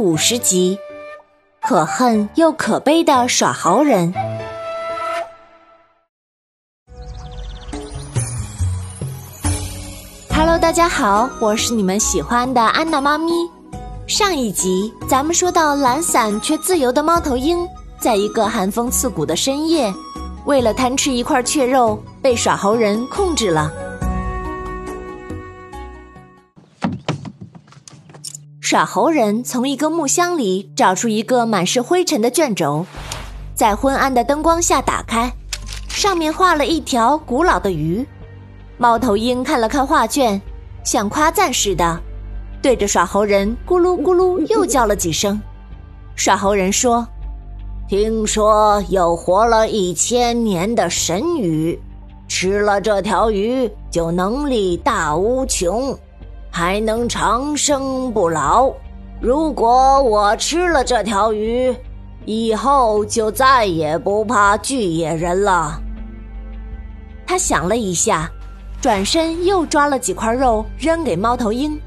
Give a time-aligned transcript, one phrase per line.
[0.00, 0.78] 五十集，
[1.60, 4.10] 可恨又可悲的耍猴人。
[10.34, 13.30] Hello，大家好，我是你们喜欢的安娜妈咪。
[14.06, 17.58] 上一集咱们说到，懒散却自由的猫头鹰，
[17.98, 19.92] 在一个寒风刺骨的深夜，
[20.46, 23.70] 为了贪吃一块雀肉，被耍猴人控制了。
[28.70, 32.86] 耍猴人从一个木箱里找出一个满是灰尘的卷轴，
[33.52, 35.32] 在昏暗的灯光下打开，
[35.88, 38.06] 上面画了一条古老的鱼。
[38.78, 40.40] 猫头鹰看了看画卷，
[40.84, 42.00] 像夸赞似的，
[42.62, 45.42] 对着耍猴人咕噜咕噜又叫了几声。
[46.14, 47.04] 耍猴人说
[47.90, 51.76] ：“听说有活了一千年的神鱼，
[52.28, 55.98] 吃了这条鱼就能力大无穷。”
[56.60, 58.70] 还能长生不老。
[59.18, 61.74] 如果我吃了这条鱼，
[62.26, 65.80] 以后就再也不怕巨野人了。
[67.26, 68.30] 他想了一下，
[68.78, 71.80] 转身又抓了几块肉扔给猫头鹰：“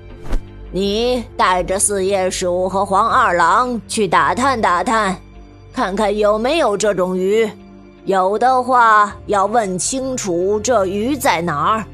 [0.74, 5.16] 你带着四叶鼠和黄二郎去打探打探，
[5.72, 7.48] 看看有没有这种鱼。
[8.06, 11.86] 有的话，要问清楚这鱼在哪儿。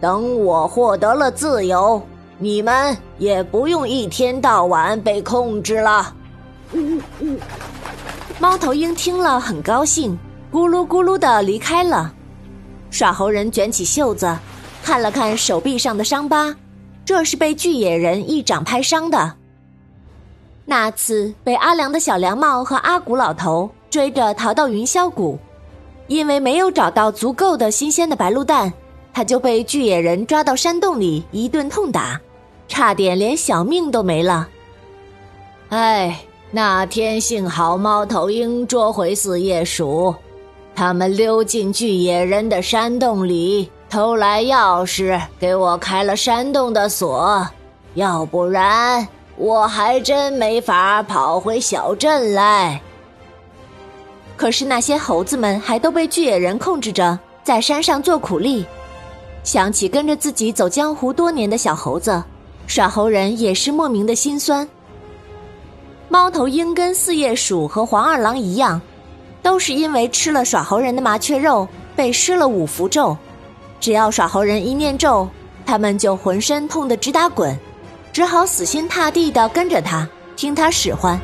[0.00, 2.00] 等我获得了自由。”
[2.38, 6.14] 你们也不用一天到晚被控制了。
[8.38, 10.18] 猫头鹰听了很高兴，
[10.50, 12.12] 咕噜咕噜的离开了。
[12.90, 14.36] 耍猴人卷起袖子，
[14.82, 16.54] 看了看手臂上的伤疤，
[17.04, 19.34] 这是被巨野人一掌拍伤的。
[20.64, 25.38] 那次被阿良的小凉帽和阿古老头追着逃到云霄谷，
[26.06, 28.72] 因为没有找到足够的新鲜的白鹿蛋，
[29.12, 32.20] 他就被巨野人抓到山洞里一顿痛打。
[32.68, 34.48] 差点连小命都没了。
[35.68, 36.18] 哎，
[36.50, 40.14] 那天幸好猫头鹰捉回四叶鼠，
[40.74, 47.46] 他们溜进巨野人的山洞里，偷来钥匙，给我开了山洞的锁。
[47.92, 49.06] 要不然，
[49.36, 52.80] 我还真没法跑回小镇来。
[54.34, 58.64] 可是那些猴子们还都被巨野人控制着，在山上做苦力。
[59.44, 62.22] 想起跟着自己走江湖多年的小猴子。
[62.66, 64.66] 耍猴人也是莫名的心酸。
[66.08, 68.80] 猫头鹰跟四叶鼠和黄二郎一样，
[69.42, 73.16] 都是因为吃了耍猴人的麻雀肉，被施了五符咒。
[73.80, 75.28] 只要耍猴人一念咒，
[75.66, 77.58] 他们就浑身痛得直打滚，
[78.12, 81.20] 只好死心塌地的跟着他，听他使唤。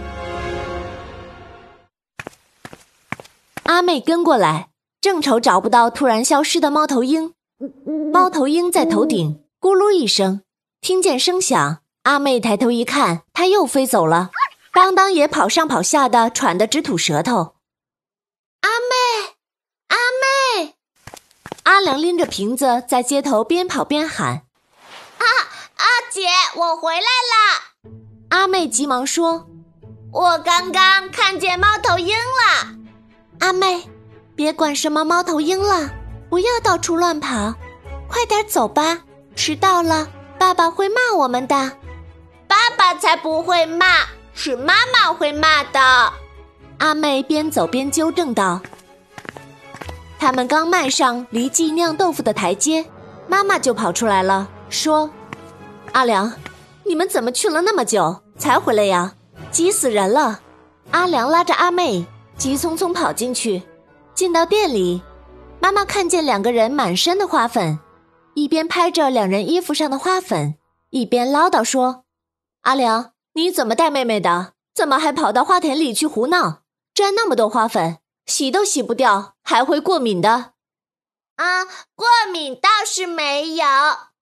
[3.62, 4.68] 阿妹跟过来，
[5.00, 7.32] 正愁找不到突然消失的猫头鹰。
[8.12, 10.42] 猫头鹰在头顶，咕噜一声。
[10.80, 14.30] 听见声响，阿妹抬头一看，它又飞走了。
[14.72, 17.56] 当当也跑上跑下的，喘得直吐舌头。
[18.60, 19.34] 阿妹，
[19.88, 19.96] 阿
[20.62, 20.74] 妹！
[21.64, 24.46] 阿良拎着瓶子在街头边跑边喊
[25.18, 25.26] ：“啊，
[25.76, 27.92] 阿姐，我回来了！”
[28.30, 29.48] 阿妹急忙说
[30.12, 32.76] ：“我刚刚看见猫头鹰了。”
[33.40, 33.90] 阿妹，
[34.36, 35.90] 别管什么猫头鹰了，
[36.28, 37.54] 不要到处乱跑，
[38.08, 39.00] 快点走吧，
[39.34, 40.08] 迟到了。
[40.38, 41.72] 爸爸会骂我们的，
[42.46, 43.86] 爸爸才不会骂，
[44.34, 46.12] 是妈妈会骂的。
[46.78, 48.60] 阿妹边走边纠正道。
[50.18, 52.84] 他们刚迈上离记酿豆腐的台阶，
[53.26, 55.10] 妈妈就跑出来了，说
[55.92, 56.32] ：“阿良，
[56.84, 59.12] 你们怎么去了那么久才回来呀？
[59.50, 60.40] 急死人了！”
[60.92, 62.06] 阿良拉着阿妹
[62.36, 63.62] 急匆匆跑进去，
[64.14, 65.02] 进到店里，
[65.60, 67.80] 妈妈看见两个人满身的花粉。
[68.34, 70.54] 一边拍着两人衣服上的花粉，
[70.90, 72.04] 一边唠叨说
[72.62, 74.52] ：“阿良，你怎么带妹妹的？
[74.72, 76.62] 怎么还跑到花田里去胡闹？
[76.94, 80.52] 沾那么多花粉，洗都洗不掉，还会过敏的。”
[81.34, 81.64] 啊，
[81.96, 83.66] 过敏倒是没有，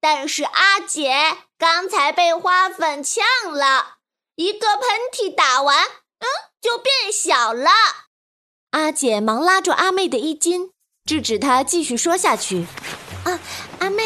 [0.00, 1.12] 但是阿姐
[1.58, 3.22] 刚才被花粉呛
[3.53, 3.98] 了，
[4.36, 6.27] 一个喷嚏打完，嗯，
[6.60, 7.71] 就变小了。
[8.71, 10.72] 阿姐忙拉住阿妹的衣襟，
[11.06, 12.66] 制止他继续说下去。
[13.22, 13.38] 啊，
[13.78, 14.03] 阿妹，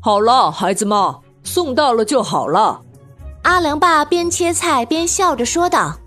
[0.00, 2.80] 好了，孩子们，送到了就好了。
[3.42, 5.98] 阿良爸边切菜边笑着说道：“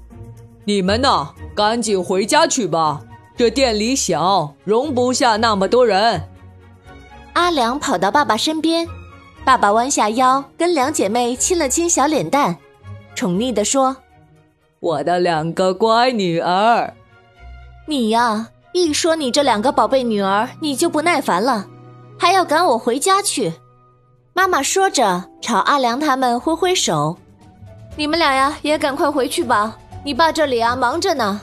[0.65, 3.01] 你们呢，赶紧回家去吧，
[3.37, 6.27] 这店里小，容不下那么多人。”
[7.33, 8.87] 阿良跑到爸爸身边，
[9.45, 12.57] 爸爸弯下腰跟两姐妹亲了亲小脸蛋，
[13.13, 13.95] 宠溺地说
[14.81, 16.95] ：“我的两个乖女儿，
[17.85, 18.49] 你呀。”
[18.83, 21.65] 一说你这两个宝贝女儿，你就不耐烦了，
[22.17, 23.51] 还要赶我回家去。
[24.33, 27.17] 妈妈说着，朝阿良他们挥挥手。
[27.95, 29.75] 你们俩呀，也赶快回去吧。
[30.05, 31.41] 你爸这里啊，忙着呢。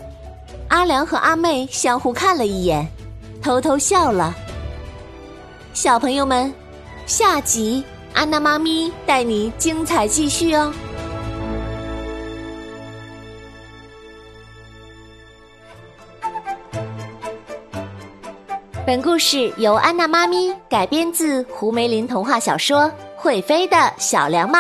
[0.69, 2.87] 阿良和阿妹相互看了一眼，
[3.43, 4.35] 偷偷笑了。
[5.73, 6.55] 小朋友们，
[7.05, 10.73] 下集安娜妈咪带你精彩继续哦。
[18.87, 22.83] 本故事由安娜妈咪改编自胡梅林童话小说
[23.17, 24.59] 《会飞的小凉帽》，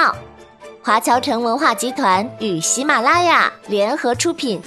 [0.82, 4.58] 华侨城文化集团与喜马拉雅联合出品。